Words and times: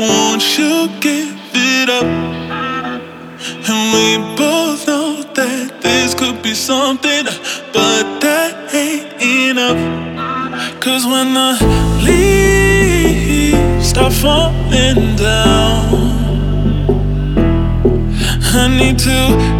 Won't 0.00 0.56
you 0.56 0.88
give 1.00 1.36
it 1.52 1.90
up? 1.90 2.06
And 3.68 3.92
we 3.92 4.16
both 4.34 4.86
know 4.86 5.22
that 5.34 5.82
this 5.82 6.14
could 6.14 6.42
be 6.42 6.54
something, 6.54 7.24
but 7.70 8.20
that 8.20 8.74
ain't 8.74 9.20
enough. 9.20 9.76
Cause 10.80 11.04
when 11.04 11.34
the 11.34 11.58
leaves 12.02 13.86
start 13.90 14.14
falling 14.14 15.16
down, 15.16 15.92
I 18.54 18.68
need 18.78 18.98
to 19.00 19.59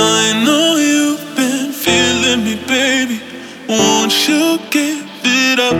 I 0.00 0.44
know 0.44 0.76
you've 0.76 1.36
been 1.36 1.72
feeling 1.72 2.44
me, 2.44 2.54
baby. 2.66 3.20
Won't 3.68 4.28
you 4.28 4.58
give 4.70 5.04
it 5.24 5.58
up? 5.58 5.74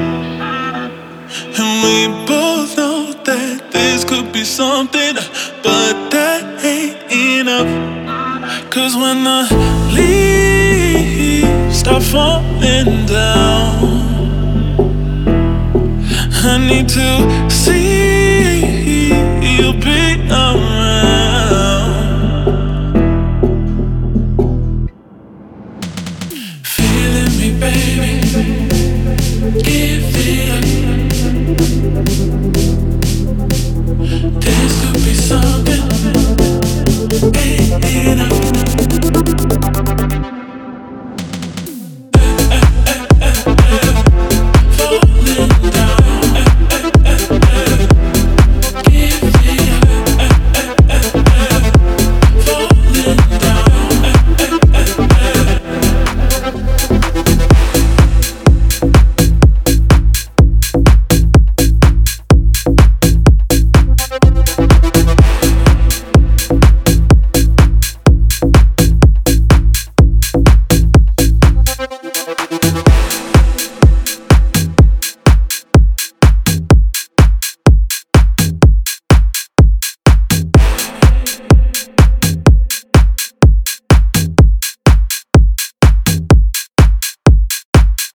And 1.58 1.82
we 1.84 2.08
both 2.26 2.76
know 2.76 3.12
that 3.24 3.70
this 3.70 4.04
could 4.04 4.32
be 4.32 4.44
something, 4.44 5.14
but 5.62 6.10
that 6.10 6.64
ain't 6.64 6.98
enough. 7.12 7.70
Cause 8.70 8.96
when 8.96 9.22
the 9.24 9.40
leaves 9.92 11.78
start 11.78 12.02
falling 12.02 13.06
down, 13.06 13.78
I 16.44 16.58
need 16.68 16.88
to 16.90 17.47